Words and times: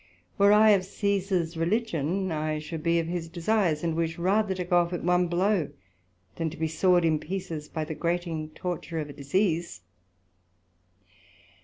Were 0.39 0.51
I 0.51 0.71
of 0.71 0.81
Cæsar's 0.81 1.55
Religion, 1.55 2.31
I 2.31 2.57
should 2.57 2.81
be 2.81 2.97
of 2.97 3.05
his 3.05 3.29
desires, 3.29 3.83
and 3.83 3.93
wish 3.93 4.17
rather 4.17 4.55
to 4.55 4.63
go 4.63 4.77
off 4.79 4.93
at 4.93 5.03
one 5.03 5.27
blow, 5.27 5.69
then 6.37 6.49
to 6.49 6.57
be 6.57 6.67
sawed 6.67 7.05
in 7.05 7.19
pieces 7.19 7.69
by 7.69 7.85
the 7.85 7.93
grating 7.93 8.49
torture 8.49 8.97
of 8.97 9.09
a 9.11 9.13
disease. 9.13 9.81